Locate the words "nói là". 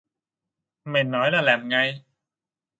1.03-1.41